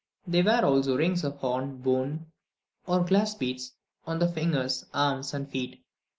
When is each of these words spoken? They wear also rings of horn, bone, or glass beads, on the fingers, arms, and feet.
They 0.25 0.41
wear 0.41 0.65
also 0.65 0.97
rings 0.97 1.23
of 1.23 1.35
horn, 1.37 1.77
bone, 1.83 2.25
or 2.87 3.03
glass 3.05 3.35
beads, 3.35 3.73
on 4.07 4.17
the 4.17 4.27
fingers, 4.27 4.83
arms, 4.95 5.31
and 5.31 5.47
feet. 5.47 5.83